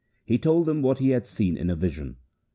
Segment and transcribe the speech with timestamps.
[0.25, 2.15] He told them what he had seen in a vision.